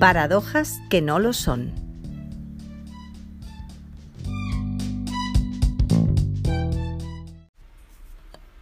[0.00, 1.74] Paradojas que no lo son.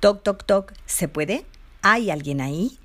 [0.01, 1.47] Toc, toc, toc, ¿se puede?
[1.81, 2.77] ¿Hay alguien ahí?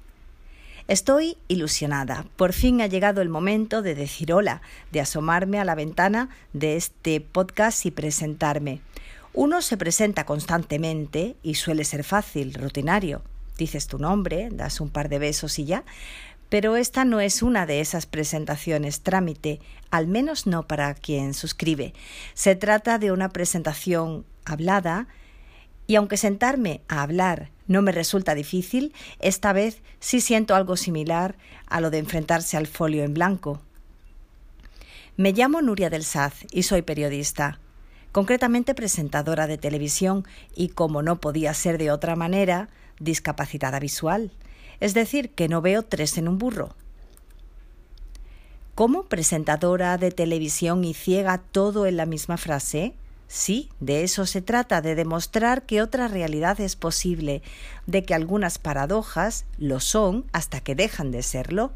[0.88, 2.28] Estoy ilusionada.
[2.36, 4.62] Por fin ha llegado el momento de decir hola,
[4.92, 8.82] de asomarme a la ventana de este podcast y presentarme.
[9.34, 13.24] Uno se presenta constantemente y suele ser fácil, rutinario.
[13.58, 15.84] Dices tu nombre, das un par de besos y ya.
[16.54, 21.96] Pero esta no es una de esas presentaciones trámite, al menos no para quien suscribe.
[22.36, 25.08] Se trata de una presentación hablada,
[25.88, 31.34] y aunque sentarme a hablar no me resulta difícil, esta vez sí siento algo similar
[31.66, 33.60] a lo de enfrentarse al folio en blanco.
[35.18, 37.58] Me llamo Nuria del Saz y soy periodista,
[38.12, 40.24] concretamente presentadora de televisión
[40.56, 44.32] y, como no podía ser de otra manera, discapacitada visual,
[44.84, 46.76] es decir, que no veo tres en un burro.
[48.76, 52.94] ¿Cómo presentadora de televisión y ciega todo en la misma frase?
[53.30, 57.42] Sí, de eso se trata, de demostrar que otra realidad es posible,
[57.88, 61.72] de que algunas paradojas lo son hasta que dejan de serlo.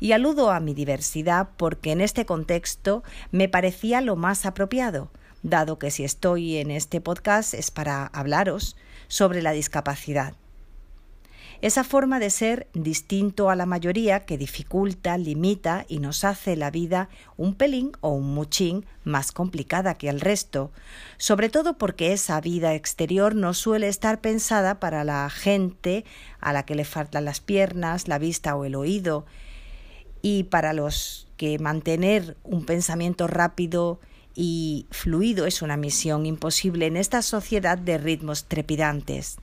[0.00, 5.08] Y aludo a mi diversidad porque en este contexto me parecía lo más apropiado,
[5.44, 10.34] dado que si estoy en este podcast es para hablaros sobre la discapacidad
[11.62, 16.72] esa forma de ser distinto a la mayoría que dificulta, limita y nos hace la
[16.72, 20.72] vida un pelín o un muchín más complicada que el resto,
[21.18, 26.04] sobre todo porque esa vida exterior no suele estar pensada para la gente
[26.40, 29.24] a la que le faltan las piernas, la vista o el oído,
[30.20, 34.00] y para los que mantener un pensamiento rápido
[34.34, 39.36] y fluido es una misión imposible en esta sociedad de ritmos trepidantes.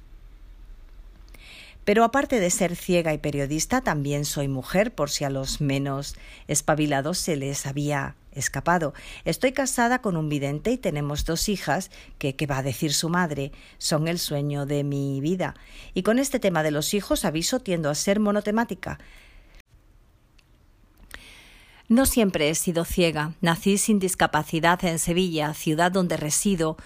[1.90, 6.16] Pero aparte de ser ciega y periodista, también soy mujer, por si a los menos
[6.48, 8.94] espabilados se les había escapado.
[9.26, 13.10] Estoy casada con un vidente y tenemos dos hijas que, que va a decir su
[13.10, 15.56] madre, son el sueño de mi vida.
[15.96, 19.00] Y con este tema de los hijos, aviso, tiendo a ser monotemática.
[21.88, 23.34] No siempre he sido ciega.
[23.42, 26.78] Nací sin discapacidad en Sevilla, ciudad donde resido,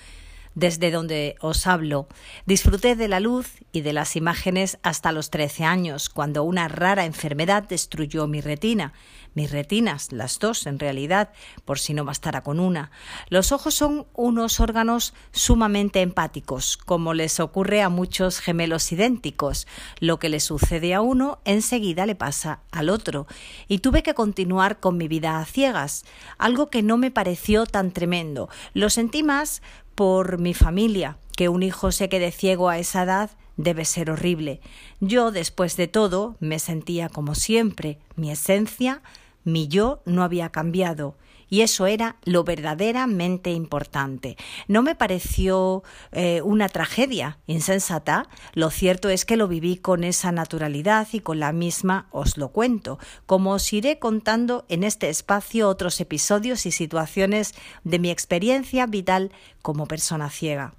[0.55, 2.07] desde donde os hablo.
[2.45, 7.05] Disfruté de la luz y de las imágenes hasta los 13 años, cuando una rara
[7.05, 8.93] enfermedad destruyó mi retina.
[9.35, 11.31] Mis retinas, las dos en realidad,
[11.65, 12.91] por si no bastara con una.
[13.29, 19.65] Los ojos son unos órganos sumamente empáticos, como les ocurre a muchos gemelos idénticos.
[19.99, 23.25] Lo que le sucede a uno enseguida le pasa al otro.
[23.67, 26.05] Y tuve que continuar con mi vida a ciegas,
[26.37, 28.49] algo que no me pareció tan tremendo.
[28.73, 29.63] Lo sentí más
[29.95, 34.61] por mi familia, que un hijo se quede ciego a esa edad debe ser horrible.
[34.99, 39.01] Yo, después de todo, me sentía como siempre, mi esencia,
[39.43, 41.15] mi yo no había cambiado,
[41.53, 44.37] y eso era lo verdaderamente importante.
[44.67, 50.31] No me pareció eh, una tragedia insensata, lo cierto es que lo viví con esa
[50.31, 52.97] naturalidad y con la misma os lo cuento,
[53.27, 57.53] como os iré contando en este espacio otros episodios y situaciones
[57.83, 59.31] de mi experiencia vital
[59.61, 60.73] como persona ciega.